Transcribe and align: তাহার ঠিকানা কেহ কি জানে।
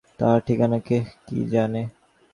তাহার 0.19 0.39
ঠিকানা 0.47 0.79
কেহ 0.79 1.03
কি 1.27 1.37
জানে। 1.47 1.81